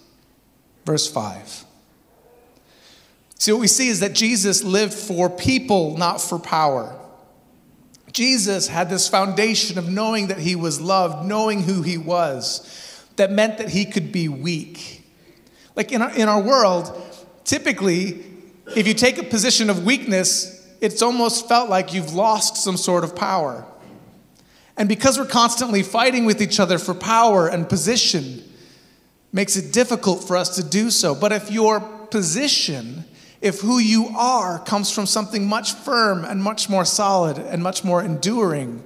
Verse 0.86 1.10
5. 1.12 1.66
See, 3.38 3.52
what 3.52 3.62
we 3.62 3.68
see 3.68 3.90
is 3.90 4.00
that 4.00 4.14
Jesus 4.14 4.64
lived 4.64 4.94
for 4.94 5.30
people, 5.30 5.98
not 5.98 6.22
for 6.22 6.40
power. 6.40 6.96
Jesus 8.12 8.68
had 8.68 8.90
this 8.90 9.08
foundation 9.10 9.78
of 9.78 9.90
knowing 9.90 10.28
that 10.28 10.40
he 10.40 10.56
was 10.56 10.80
loved, 10.80 11.28
knowing 11.28 11.64
who 11.64 11.82
he 11.82 11.98
was, 11.98 13.04
that 13.18 13.32
meant 13.32 13.58
that 13.58 13.70
he 13.70 13.86
could 13.86 14.12
be 14.12 14.30
weak. 14.30 15.04
Like 15.76 15.92
in 15.92 16.02
our, 16.02 16.12
in 16.16 16.30
our 16.30 16.42
world, 16.42 16.92
typically, 17.44 18.24
if 18.76 18.88
you 18.88 18.94
take 18.94 19.18
a 19.18 19.24
position 19.24 19.70
of 19.70 19.84
weakness, 19.86 20.66
it's 20.80 21.02
almost 21.02 21.48
felt 21.48 21.70
like 21.70 21.94
you've 21.94 22.14
lost 22.14 22.58
some 22.58 22.78
sort 22.78 23.04
of 23.04 23.16
power. 23.16 23.66
And 24.78 24.90
because 24.90 25.18
we're 25.18 25.26
constantly 25.26 25.84
fighting 25.84 26.26
with 26.26 26.42
each 26.42 26.60
other 26.60 26.78
for 26.78 26.94
power 26.94 27.48
and 27.48 27.68
position, 27.68 28.44
makes 29.32 29.56
it 29.56 29.74
difficult 29.74 30.24
for 30.24 30.38
us 30.38 30.56
to 30.56 30.64
do 30.64 30.90
so. 30.90 31.16
But 31.16 31.32
if 31.32 31.52
your 31.52 31.80
position, 31.80 33.06
if 33.42 33.62
who 33.62 33.80
you 33.80 34.08
are 34.16 34.60
comes 34.60 34.92
from 34.92 35.06
something 35.06 35.48
much 35.48 35.74
firm 35.74 36.26
and 36.26 36.42
much 36.42 36.70
more 36.70 36.86
solid 36.86 37.38
and 37.38 37.62
much 37.62 37.84
more 37.84 38.02
enduring 38.02 38.82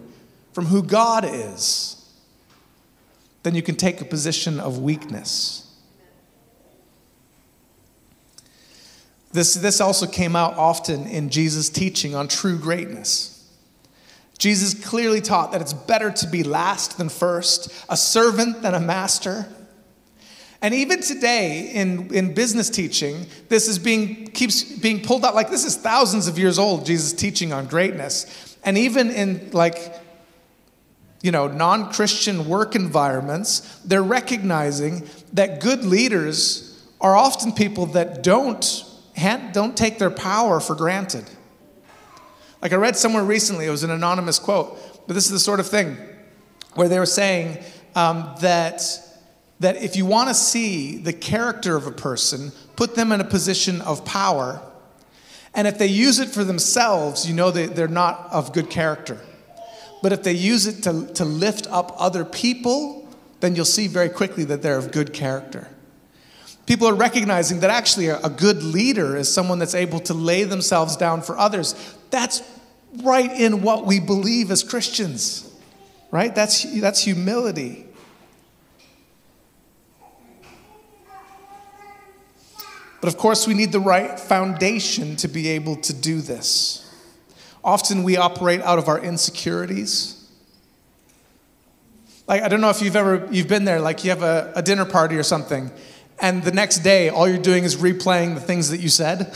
from 0.53 0.65
who 0.65 0.83
God 0.83 1.23
is, 1.25 1.95
then 3.43 3.55
you 3.55 3.61
can 3.61 3.75
take 3.75 4.01
a 4.01 4.05
position 4.05 4.59
of 4.59 4.79
weakness. 4.79 5.65
This, 9.31 9.53
this 9.53 9.79
also 9.79 10.07
came 10.07 10.35
out 10.35 10.55
often 10.55 11.05
in 11.05 11.29
Jesus' 11.29 11.69
teaching 11.69 12.15
on 12.15 12.27
true 12.27 12.57
greatness. 12.57 13.38
Jesus 14.39 14.73
clearly 14.73 15.21
taught 15.21 15.51
that 15.51 15.61
it's 15.61 15.73
better 15.73 16.09
to 16.09 16.27
be 16.27 16.43
last 16.43 16.97
than 16.97 17.09
first, 17.09 17.71
a 17.89 17.97
servant 17.97 18.61
than 18.61 18.73
a 18.73 18.79
master. 18.79 19.45
And 20.61 20.73
even 20.73 21.01
today 21.01 21.71
in, 21.73 22.13
in 22.13 22.33
business 22.33 22.69
teaching, 22.69 23.27
this 23.49 23.67
is 23.67 23.77
being 23.77 24.27
keeps 24.27 24.63
being 24.63 25.01
pulled 25.01 25.23
out 25.23 25.35
like 25.35 25.49
this 25.49 25.65
is 25.65 25.75
thousands 25.77 26.27
of 26.27 26.39
years 26.39 26.57
old, 26.57 26.85
Jesus' 26.85 27.13
teaching 27.13 27.53
on 27.53 27.67
greatness. 27.67 28.57
And 28.63 28.77
even 28.77 29.11
in 29.11 29.51
like 29.51 29.93
you 31.21 31.31
know, 31.31 31.47
non-Christian 31.49 32.47
work 32.47 32.75
environments, 32.75 33.79
they're 33.83 34.01
recognizing 34.01 35.05
that 35.33 35.59
good 35.59 35.83
leaders 35.83 36.81
are 37.01 37.15
often 37.15 37.51
people 37.51 37.87
that 37.87 38.23
don't 38.23 38.85
don't 39.51 39.75
take 39.75 39.99
their 39.99 40.09
power 40.09 40.61
for 40.61 40.75
granted. 40.75 41.25
Like 42.61 42.73
I 42.73 42.75
read 42.75 42.97
somewhere 42.97 43.23
recently, 43.23 43.65
it 43.65 43.69
was 43.69 43.83
an 43.83 43.91
anonymous 43.91 44.39
quote, 44.39 44.77
but 45.07 45.13
this 45.13 45.25
is 45.25 45.31
the 45.31 45.39
sort 45.39 45.59
of 45.59 45.67
thing 45.67 45.97
where 46.75 46.89
they 46.89 46.99
were 46.99 47.05
saying 47.05 47.63
um, 47.95 48.33
that, 48.41 48.83
that 49.59 49.77
if 49.77 49.95
you 49.95 50.05
want 50.05 50.29
to 50.29 50.33
see 50.33 50.97
the 50.97 51.13
character 51.13 51.75
of 51.75 51.87
a 51.87 51.91
person, 51.91 52.51
put 52.75 52.95
them 52.95 53.11
in 53.11 53.21
a 53.21 53.25
position 53.25 53.81
of 53.81 54.05
power. 54.05 54.61
And 55.53 55.67
if 55.67 55.77
they 55.77 55.87
use 55.87 56.19
it 56.19 56.29
for 56.29 56.43
themselves, 56.43 57.27
you 57.27 57.33
know 57.33 57.49
that 57.51 57.75
they're 57.75 57.87
not 57.87 58.27
of 58.31 58.53
good 58.53 58.69
character. 58.69 59.19
But 60.01 60.13
if 60.13 60.23
they 60.23 60.33
use 60.33 60.67
it 60.67 60.83
to, 60.83 61.11
to 61.13 61.25
lift 61.25 61.67
up 61.71 61.93
other 61.97 62.23
people, 62.23 63.07
then 63.39 63.55
you'll 63.55 63.65
see 63.65 63.87
very 63.87 64.09
quickly 64.09 64.43
that 64.45 64.61
they're 64.61 64.77
of 64.77 64.91
good 64.91 65.13
character. 65.13 65.67
People 66.65 66.87
are 66.87 66.93
recognizing 66.93 67.61
that 67.61 67.71
actually 67.71 68.09
a 68.09 68.29
good 68.29 68.61
leader 68.61 69.17
is 69.17 69.33
someone 69.33 69.57
that's 69.57 69.73
able 69.73 69.99
to 70.01 70.13
lay 70.13 70.43
themselves 70.43 70.95
down 70.95 71.21
for 71.21 71.35
others. 71.37 71.73
That's 72.09 72.41
right 73.03 73.31
in 73.31 73.61
what 73.61 73.85
we 73.85 73.99
believe 73.99 74.51
as 74.51 74.63
Christians, 74.63 75.51
right? 76.11 76.33
That's, 76.33 76.63
that's 76.79 77.03
humility. 77.03 77.85
But 83.01 83.07
of 83.07 83.17
course, 83.17 83.47
we 83.47 83.53
need 83.53 83.71
the 83.71 83.79
right 83.79 84.19
foundation 84.19 85.15
to 85.17 85.27
be 85.27 85.49
able 85.49 85.77
to 85.77 85.93
do 85.93 86.19
this. 86.19 86.85
Often 87.63 88.03
we 88.03 88.17
operate 88.17 88.61
out 88.61 88.79
of 88.79 88.87
our 88.87 88.99
insecurities. 88.99 90.15
Like, 92.27 92.41
I 92.41 92.47
don't 92.47 92.61
know 92.61 92.69
if 92.69 92.81
you've 92.81 92.95
ever 92.95 93.27
you've 93.31 93.47
been 93.47 93.65
there, 93.65 93.79
like 93.79 94.03
you 94.03 94.09
have 94.09 94.21
a, 94.21 94.51
a 94.55 94.61
dinner 94.61 94.85
party 94.85 95.15
or 95.15 95.23
something, 95.23 95.71
and 96.21 96.43
the 96.43 96.51
next 96.51 96.79
day 96.79 97.09
all 97.09 97.27
you're 97.27 97.37
doing 97.37 97.63
is 97.63 97.77
replaying 97.77 98.35
the 98.35 98.41
things 98.41 98.69
that 98.69 98.79
you 98.79 98.89
said, 98.89 99.33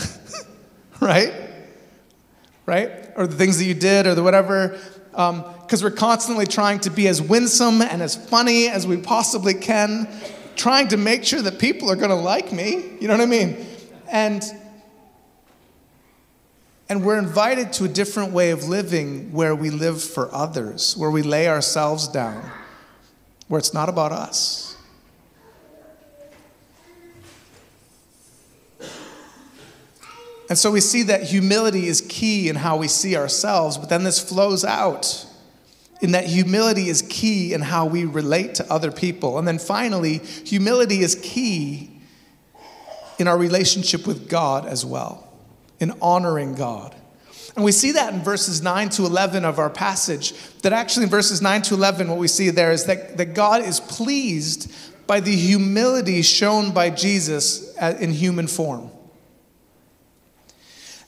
right? 1.00 1.34
Right? 2.66 2.92
Or 3.16 3.28
the 3.28 3.36
things 3.36 3.58
that 3.58 3.66
you 3.66 3.74
did 3.74 4.08
or 4.08 4.16
the 4.16 4.24
whatever. 4.24 4.80
Because 5.12 5.82
um, 5.82 5.84
we're 5.84 5.92
constantly 5.92 6.46
trying 6.46 6.80
to 6.82 6.90
be 6.90 7.08
as 7.08 7.22
winsome 7.22 7.82
and 7.82 8.02
as 8.02 8.16
funny 8.16 8.68
as 8.68 8.88
we 8.88 8.98
possibly 8.98 9.54
can, 9.54 10.08
trying 10.56 10.88
to 10.90 10.98
make 10.98 11.24
sure 11.24 11.42
that 11.42 11.60
people 11.60 11.92
are 11.92 11.96
going 11.96 12.10
to 12.10 12.16
like 12.16 12.52
me. 12.52 12.98
You 13.00 13.08
know 13.08 13.16
what 13.16 13.22
I 13.22 13.28
mean? 13.28 13.66
And 14.10 14.44
and 16.90 17.04
we're 17.04 17.18
invited 17.18 17.74
to 17.74 17.86
a 17.86 17.88
different 17.88 18.34
way 18.34 18.52
of 18.52 18.68
living 18.68 19.32
where 19.32 19.56
we 19.56 19.70
live 19.70 20.04
for 20.04 20.32
others, 20.34 20.96
where 20.98 21.10
we 21.10 21.24
lay 21.24 21.48
ourselves 21.48 22.08
down, 22.08 22.44
where 23.48 23.58
it's 23.58 23.74
not 23.74 23.90
about 23.90 24.12
us. 24.12 24.73
And 30.54 30.58
so 30.60 30.70
we 30.70 30.82
see 30.82 31.02
that 31.02 31.24
humility 31.24 31.88
is 31.88 32.02
key 32.02 32.48
in 32.48 32.56
how 32.56 32.78
we 32.78 32.88
see 32.88 33.18
ourselves, 33.18 33.76
but 33.76 33.90
then 33.90 34.04
this 34.04 34.20
flows 34.20 34.64
out 34.64 35.26
in 36.00 36.12
that 36.12 36.28
humility 36.28 36.90
is 36.90 37.02
key 37.10 37.56
in 37.56 37.62
how 37.62 37.88
we 37.88 38.06
relate 38.06 38.54
to 38.54 38.72
other 38.72 38.92
people. 38.92 39.40
And 39.40 39.48
then 39.48 39.58
finally, 39.58 40.20
humility 40.20 41.00
is 41.00 41.16
key 41.16 41.90
in 43.18 43.28
our 43.28 43.36
relationship 43.36 44.06
with 44.06 44.30
God 44.30 44.68
as 44.68 44.86
well, 44.86 45.28
in 45.80 45.92
honoring 46.00 46.54
God. 46.54 46.94
And 47.56 47.66
we 47.66 47.72
see 47.72 47.94
that 47.94 48.14
in 48.14 48.22
verses 48.22 48.62
9 48.62 48.90
to 48.90 49.08
11 49.08 49.46
of 49.46 49.58
our 49.58 49.72
passage, 49.72 50.36
that 50.62 50.72
actually 50.72 51.06
in 51.06 51.10
verses 51.10 51.42
9 51.42 51.64
to 51.64 51.74
11, 51.74 52.08
what 52.10 52.20
we 52.20 52.28
see 52.28 52.52
there 52.52 52.72
is 52.72 52.86
that, 52.86 53.18
that 53.18 53.34
God 53.34 53.64
is 53.64 53.80
pleased 53.80 54.72
by 55.08 55.20
the 55.20 55.36
humility 55.36 56.22
shown 56.22 56.72
by 56.72 56.92
Jesus 56.92 57.76
uh, 57.80 57.98
in 58.00 58.12
human 58.12 58.46
form. 58.46 58.92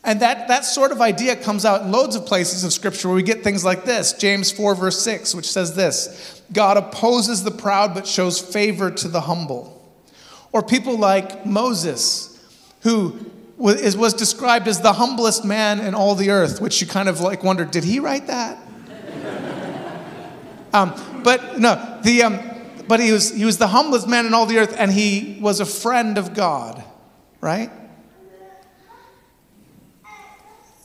And 0.05 0.19
that, 0.19 0.47
that 0.49 0.65
sort 0.65 0.91
of 0.91 1.01
idea 1.01 1.35
comes 1.35 1.65
out 1.65 1.81
in 1.81 1.91
loads 1.91 2.15
of 2.15 2.27
places 2.27 2.63
of 2.63 2.71
Scripture 2.71 3.07
where 3.07 3.15
we 3.15 3.23
get 3.23 3.43
things 3.43 3.65
like 3.65 3.85
this 3.85 4.13
James 4.13 4.51
4, 4.51 4.75
verse 4.75 5.01
6, 5.01 5.33
which 5.33 5.51
says 5.51 5.75
this 5.75 6.43
God 6.53 6.77
opposes 6.77 7.43
the 7.43 7.51
proud 7.51 7.95
but 7.95 8.05
shows 8.05 8.39
favor 8.39 8.91
to 8.91 9.07
the 9.07 9.21
humble. 9.21 9.71
Or 10.51 10.61
people 10.61 10.97
like 10.97 11.45
Moses, 11.45 12.39
who 12.81 13.31
was, 13.57 13.97
was 13.97 14.13
described 14.13 14.67
as 14.67 14.79
the 14.79 14.93
humblest 14.93 15.43
man 15.43 15.79
in 15.79 15.95
all 15.95 16.13
the 16.13 16.29
earth, 16.29 16.61
which 16.61 16.79
you 16.81 16.87
kind 16.87 17.09
of 17.09 17.19
like 17.19 17.43
wonder, 17.43 17.65
did 17.65 17.83
he 17.83 17.99
write 17.99 18.27
that? 18.27 18.59
um, 20.73 21.21
but 21.23 21.59
no, 21.59 21.99
the, 22.03 22.21
um, 22.21 22.39
but 22.87 22.99
he 22.99 23.11
was, 23.11 23.33
he 23.33 23.43
was 23.43 23.57
the 23.57 23.67
humblest 23.67 24.07
man 24.07 24.27
in 24.27 24.35
all 24.35 24.45
the 24.45 24.59
earth, 24.59 24.75
and 24.77 24.91
he 24.91 25.39
was 25.41 25.59
a 25.59 25.65
friend 25.65 26.19
of 26.19 26.35
God, 26.35 26.83
right? 27.41 27.71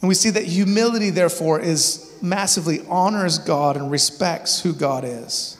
And 0.01 0.09
we 0.09 0.15
see 0.15 0.31
that 0.31 0.45
humility, 0.45 1.11
therefore, 1.11 1.61
is 1.61 2.17
massively 2.23 2.81
honors 2.89 3.39
God 3.39 3.77
and 3.77 3.91
respects 3.91 4.63
who 4.63 4.73
God 4.73 5.05
is 5.05 5.59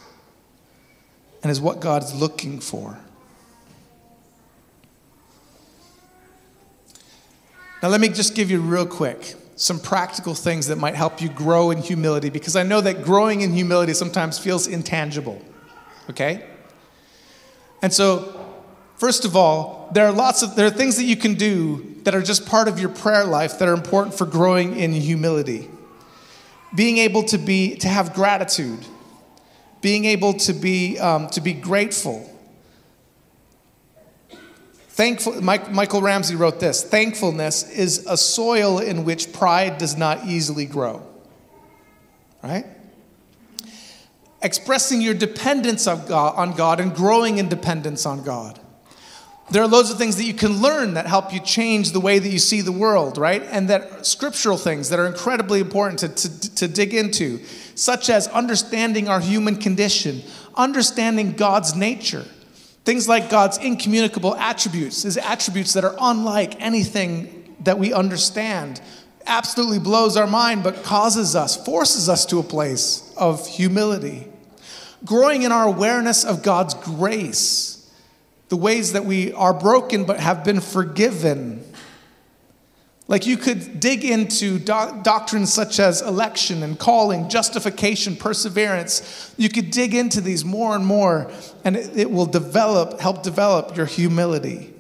and 1.43 1.51
is 1.51 1.61
what 1.61 1.81
God's 1.81 2.15
looking 2.15 2.61
for. 2.61 2.99
Now, 7.83 7.89
let 7.89 8.01
me 8.01 8.09
just 8.09 8.35
give 8.35 8.51
you 8.51 8.61
real 8.61 8.87
quick 8.87 9.35
some 9.57 9.79
practical 9.79 10.35
things 10.35 10.69
that 10.69 10.77
might 10.77 10.95
help 10.95 11.21
you 11.21 11.29
grow 11.29 11.71
in 11.71 11.79
humility 11.79 12.31
because 12.31 12.57
I 12.57 12.63
know 12.63 12.81
that 12.81 13.03
growing 13.05 13.43
in 13.43 13.53
humility 13.53 13.93
sometimes 13.93 14.39
feels 14.39 14.67
intangible. 14.67 15.41
Okay? 16.09 16.47
And 17.83 17.93
so, 17.93 18.40
first 19.01 19.25
of 19.25 19.35
all, 19.35 19.89
there 19.93 20.07
are 20.07 20.13
lots 20.13 20.43
of 20.43 20.55
there 20.55 20.67
are 20.67 20.71
things 20.71 20.97
that 20.99 21.05
you 21.05 21.17
can 21.17 21.35
do 21.35 21.97
that 22.05 22.15
are 22.15 22.23
just 22.23 22.47
part 22.47 22.69
of 22.69 22.79
your 22.79 22.91
prayer 22.91 23.25
life 23.25 23.59
that 23.59 23.67
are 23.67 23.73
important 23.73 24.15
for 24.15 24.27
growing 24.27 24.77
in 24.77 24.93
humility. 24.93 25.69
Being 26.75 26.99
able 26.99 27.25
to 27.25 27.39
be 27.39 27.77
to 27.77 27.89
have 27.89 28.13
gratitude, 28.15 28.87
being 29.81 30.05
able 30.05 30.35
to 30.35 30.53
be 30.53 30.99
um, 30.99 31.29
to 31.31 31.41
be 31.41 31.55
grateful. 31.55 32.27
Thankful, 34.91 35.41
Mike, 35.41 35.71
Michael 35.71 36.03
Ramsey 36.03 36.37
wrote 36.37 36.61
this 36.61 36.85
Thankfulness 36.85 37.69
is 37.71 38.07
a 38.07 38.19
soil 38.19 38.79
in 38.79 39.05
which 39.05 39.33
pride 39.33 39.79
does 39.79 39.97
not 39.97 40.27
easily 40.27 40.67
grow. 40.67 41.03
Right? 42.43 42.67
Expressing 44.43 45.01
your 45.01 45.15
dependence 45.15 45.87
God, 45.87 46.35
on 46.37 46.53
God 46.53 46.81
and 46.81 46.95
growing 46.95 47.39
in 47.39 47.49
dependence 47.49 48.05
on 48.07 48.23
God 48.23 48.60
There 49.51 49.65
are 49.65 49.67
loads 49.67 49.91
of 49.91 49.99
things 49.99 50.17
that 50.17 50.25
you 50.25 50.35
can 50.35 50.63
learn 50.63 50.95
that 50.95 51.07
help 51.07 51.33
you 51.33 51.41
change 51.41 51.91
the 51.91 51.99
way 51.99 52.21
that 52.21 52.29
you 52.29 52.39
see 52.39 52.61
the 52.61 52.71
world, 52.71 53.19
right? 53.19 53.43
And 53.43 53.69
that 53.69 54.07
scriptural 54.07 54.57
things 54.57 54.91
that 54.91 55.01
are 55.01 55.07
incredibly 55.07 55.59
important 55.59 55.99
to, 56.01 56.09
to, 56.09 56.55
to 56.55 56.69
dig 56.69 56.95
into, 56.95 57.41
such 57.75 58.11
as 58.11 58.29
understanding 58.29 59.09
our 59.09 59.19
human 59.19 59.57
condition, 59.57 60.23
understanding 60.55 61.33
God's 61.33 61.75
nature, 61.75 62.25
things 62.85 63.09
like 63.09 63.29
God's 63.29 63.59
incommunicable 63.59 64.37
attributes, 64.37 65.03
his 65.03 65.17
attributes 65.17 65.73
that 65.73 65.85
are 65.85 65.97
unlike 66.01 66.61
anything 66.61 67.57
that 67.65 67.77
we 67.77 67.93
understand. 67.93 68.81
Absolutely 69.27 69.81
blows 69.81 70.17
our 70.17 70.29
mind, 70.29 70.63
but 70.63 70.85
causes 70.85 71.35
us, 71.35 71.57
forces 71.65 72.09
us 72.09 72.25
to 72.27 72.39
a 72.39 72.45
place 72.45 73.13
of 73.17 73.49
humility. 73.49 74.29
Growing 75.05 75.43
in 75.43 75.51
our 75.51 75.65
awareness 75.65 76.25
of 76.25 76.45
God's 76.45 76.75
grace 76.75 77.70
the 78.51 78.57
ways 78.57 78.93
that 78.93 79.05
we 79.05 79.33
are 79.33 79.55
broken 79.55 80.05
but 80.05 80.21
have 80.21 80.45
been 80.45 80.61
forgiven. 80.61 81.65
Like 83.07 83.25
you 83.25 83.37
could 83.37 83.81
dig 83.81 84.05
into 84.05 84.59
do- 84.59 85.01
doctrines 85.03 85.53
such 85.53 85.79
as 85.81 86.03
election 86.03 86.63
and 86.63 86.79
calling, 86.79 87.29
justification, 87.29 88.17
perseverance. 88.17 89.33
You 89.37 89.49
could 89.49 89.71
dig 89.71 89.95
into 89.95 90.21
these 90.21 90.45
more 90.45 90.75
and 90.75 90.85
more, 90.85 91.31
and 91.65 91.77
it, 91.77 91.97
it 91.97 92.11
will 92.11 92.27
develop, 92.27 93.01
help 93.01 93.23
develop 93.23 93.77
your 93.77 93.87
humility. 93.87 94.75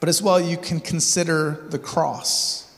But 0.00 0.08
as 0.08 0.20
well, 0.20 0.40
you 0.40 0.56
can 0.56 0.80
consider 0.80 1.64
the 1.70 1.78
cross. 1.78 2.72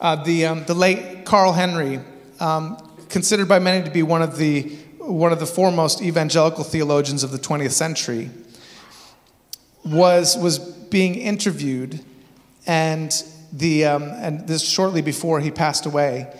Uh, 0.00 0.22
the, 0.22 0.46
um, 0.46 0.64
the 0.66 0.74
late 0.74 1.24
Carl 1.24 1.52
Henry, 1.52 2.00
um, 2.38 2.76
considered 3.08 3.48
by 3.48 3.58
many 3.58 3.84
to 3.84 3.90
be 3.90 4.02
one 4.02 4.22
of 4.22 4.36
the 4.36 4.76
one 5.06 5.32
of 5.32 5.40
the 5.40 5.46
foremost 5.46 6.00
evangelical 6.00 6.64
theologians 6.64 7.22
of 7.22 7.30
the 7.30 7.38
20th 7.38 7.72
century, 7.72 8.30
was, 9.84 10.36
was 10.36 10.58
being 10.58 11.14
interviewed, 11.14 12.00
and, 12.66 13.12
the, 13.52 13.84
um, 13.84 14.04
and 14.04 14.48
this 14.48 14.66
shortly 14.66 15.02
before 15.02 15.40
he 15.40 15.50
passed 15.50 15.84
away. 15.84 16.34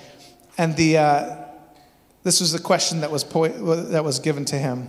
And 0.57 0.77
the, 0.77 0.99
uh, 0.99 1.37
this 2.23 2.41
was 2.41 2.53
the 2.53 2.59
question 2.59 3.01
that 3.01 3.11
was, 3.11 3.23
po- 3.23 3.49
that 3.49 4.05
was 4.05 4.19
given 4.19 4.45
to 4.47 4.57
him. 4.57 4.89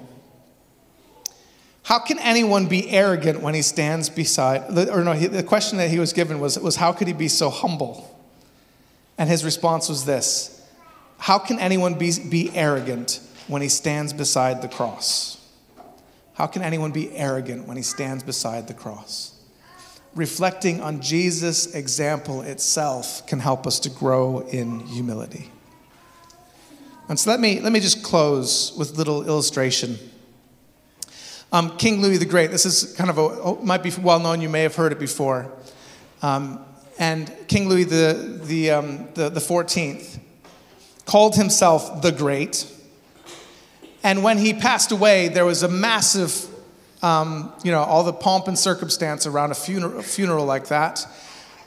How 1.84 2.00
can 2.00 2.18
anyone 2.20 2.68
be 2.68 2.90
arrogant 2.90 3.42
when 3.42 3.54
he 3.54 3.62
stands 3.62 4.10
beside, 4.10 4.90
or 4.90 5.04
no, 5.04 5.14
the 5.16 5.44
question 5.44 5.78
that 5.78 5.90
he 5.90 6.00
was 6.00 6.14
given 6.14 6.40
was, 6.40 6.58
was 6.58 6.78
how 6.78 6.94
could 6.94 7.08
he 7.08 7.14
be 7.14 7.28
so 7.28 7.50
humble? 7.50 8.12
And 9.18 9.30
his 9.30 9.46
response 9.46 9.88
was 9.90 10.06
this 10.06 10.66
How 11.18 11.38
can 11.38 11.60
anyone 11.60 11.96
be, 11.96 12.12
be 12.28 12.52
arrogant 12.56 13.20
when 13.48 13.62
he 13.62 13.70
stands 13.70 14.14
beside 14.14 14.62
the 14.62 14.68
cross? 14.68 15.38
How 16.34 16.48
can 16.48 16.62
anyone 16.62 16.92
be 16.92 17.16
arrogant 17.16 17.68
when 17.68 17.78
he 17.78 17.84
stands 17.84 18.24
beside 18.24 18.68
the 18.68 18.74
cross? 18.74 19.34
Reflecting 20.16 20.82
on 20.82 21.02
Jesus' 21.02 21.74
example 21.74 22.42
itself 22.42 23.26
can 23.28 23.40
help 23.40 23.66
us 23.66 23.80
to 23.82 23.90
grow 23.90 24.40
in 24.40 24.82
humility. 24.82 25.50
And 27.08 27.20
so 27.20 27.30
let 27.30 27.40
me, 27.40 27.60
let 27.60 27.72
me 27.72 27.80
just 27.80 28.04
close 28.04 28.74
with 28.78 28.92
a 28.92 28.96
little 28.96 29.26
illustration. 29.28 29.98
Um, 31.52 31.78
King 31.78 32.02
Louis 32.02 32.18
the 32.18 32.26
Great, 32.26 32.52
this 32.52 32.66
is 32.66 32.94
kind 32.96 33.10
of 33.10 33.18
a, 33.18 33.22
oh, 33.22 33.60
might 33.62 33.84
be 33.84 33.92
well 34.02 34.20
known, 34.20 34.42
you 34.42 34.50
may 34.50 34.64
have 34.64 34.76
heard 34.76 34.92
it 34.92 35.00
before. 35.00 35.52
Um, 36.22 36.66
and 36.98 37.32
King 37.48 37.70
Louis 37.70 37.84
the, 37.84 38.42
the, 38.44 38.72
um, 38.72 39.10
the, 39.14 39.30
the 39.30 39.40
14th 39.40 40.20
called 41.06 41.36
himself 41.36 42.02
the 42.02 42.12
Great 42.12 42.70
and 44.06 44.24
when 44.24 44.38
he 44.38 44.54
passed 44.54 44.92
away, 44.92 45.30
there 45.30 45.46
was 45.46 45.64
a 45.64 45.68
massive, 45.68 46.46
um, 47.02 47.52
you 47.64 47.72
know, 47.72 47.82
all 47.82 48.04
the 48.04 48.14
pomp 48.14 48.48
and 48.48 48.58
circumstance 48.58 49.26
around 49.26 49.50
a 49.50 49.56
funeral, 49.56 49.98
a 49.98 50.04
funeral 50.04 50.46
like 50.46 50.68
that. 50.68 51.08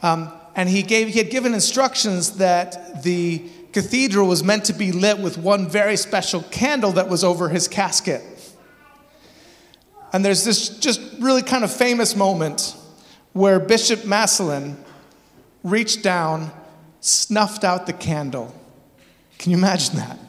Um, 0.04 0.32
and 0.54 0.68
he, 0.68 0.84
gave, 0.84 1.08
he 1.08 1.18
had 1.18 1.30
given 1.30 1.52
instructions 1.52 2.36
that 2.36 3.02
the 3.02 3.42
cathedral 3.72 4.28
was 4.28 4.44
meant 4.44 4.66
to 4.66 4.72
be 4.72 4.92
lit 4.92 5.18
with 5.18 5.36
one 5.36 5.68
very 5.68 5.96
special 5.96 6.42
candle 6.42 6.92
that 6.92 7.08
was 7.08 7.24
over 7.24 7.48
his 7.48 7.66
casket. 7.66 8.22
And 10.12 10.24
there's 10.24 10.44
this 10.44 10.68
just 10.78 11.00
really 11.18 11.42
kind 11.42 11.64
of 11.64 11.72
famous 11.72 12.14
moment 12.14 12.76
where 13.32 13.58
Bishop 13.58 14.04
Massillon 14.04 14.76
reached 15.64 16.04
down, 16.04 16.52
snuffed 17.00 17.64
out 17.64 17.86
the 17.86 17.92
candle. 17.92 18.54
Can 19.38 19.50
you 19.50 19.58
imagine 19.58 19.96
that? 19.96 20.20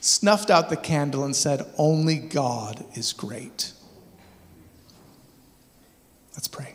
Snuffed 0.00 0.50
out 0.50 0.70
the 0.70 0.76
candle, 0.76 1.24
and 1.24 1.34
said, 1.34 1.66
Only 1.76 2.16
God 2.16 2.84
is 2.94 3.12
great. 3.12 3.72
Let's 6.34 6.48
pray. 6.48 6.74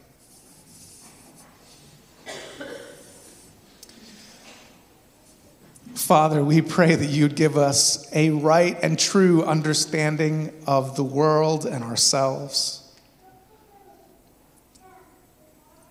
Father, 5.93 6.43
we 6.43 6.61
pray 6.61 6.95
that 6.95 7.05
you'd 7.05 7.35
give 7.35 7.55
us 7.55 8.13
a 8.13 8.31
right 8.31 8.77
and 8.83 8.99
true 8.99 9.43
understanding 9.43 10.51
of 10.67 10.97
the 10.97 11.03
world 11.03 11.65
and 11.65 11.81
ourselves. 11.81 12.81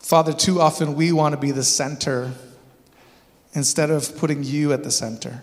Father, 0.01 0.35
too 0.35 0.61
often 0.61 0.97
we 0.97 1.13
want 1.13 1.33
to 1.33 1.41
be 1.41 1.51
the 1.51 1.65
center 1.65 2.33
instead 3.55 3.91
of 3.91 4.15
putting 4.19 4.43
you 4.43 4.75
at 4.75 4.85
the 4.85 4.91
center. 4.91 5.43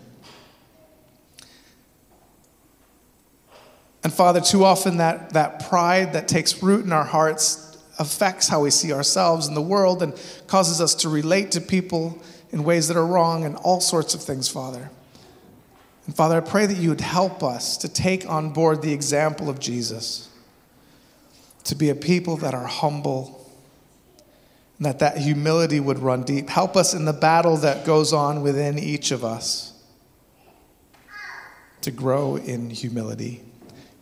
And 4.03 4.13
Father, 4.13 4.39
too 4.39 4.63
often 4.63 4.97
that, 4.97 5.33
that 5.33 5.67
pride 5.67 6.13
that 6.13 6.27
takes 6.27 6.63
root 6.63 6.85
in 6.85 6.91
our 6.91 7.03
hearts 7.03 7.77
affects 7.99 8.47
how 8.47 8.61
we 8.61 8.71
see 8.71 8.93
ourselves 8.93 9.47
in 9.47 9.53
the 9.53 9.61
world 9.61 10.01
and 10.01 10.19
causes 10.47 10.79
us 10.79 10.95
to 10.95 11.09
relate 11.09 11.51
to 11.51 11.61
people 11.61 12.21
in 12.51 12.63
ways 12.63 12.87
that 12.87 12.97
are 12.97 13.05
wrong 13.05 13.43
and 13.43 13.55
all 13.57 13.81
sorts 13.81 14.13
of 14.13 14.23
things, 14.23 14.47
Father. 14.47 14.89
And 16.05 16.15
Father, 16.15 16.37
I 16.37 16.39
pray 16.39 16.65
that 16.65 16.77
you 16.77 16.89
would 16.89 17.01
help 17.01 17.43
us 17.43 17.77
to 17.77 17.89
take 17.89 18.27
on 18.27 18.51
board 18.51 18.81
the 18.81 18.93
example 18.93 19.49
of 19.49 19.59
Jesus, 19.59 20.29
to 21.65 21.75
be 21.75 21.89
a 21.89 21.95
people 21.95 22.37
that 22.37 22.53
are 22.53 22.65
humble, 22.65 23.51
and 24.77 24.85
that 24.85 24.99
that 24.99 25.17
humility 25.17 25.81
would 25.81 25.99
run 25.99 26.23
deep. 26.23 26.49
Help 26.49 26.77
us 26.77 26.93
in 26.93 27.03
the 27.03 27.13
battle 27.13 27.57
that 27.57 27.85
goes 27.85 28.13
on 28.13 28.41
within 28.41 28.79
each 28.79 29.11
of 29.11 29.25
us 29.25 29.73
to 31.81 31.91
grow 31.91 32.37
in 32.37 32.69
humility. 32.69 33.43